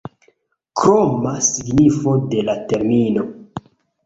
[0.79, 3.29] Kroma signifo de la termino.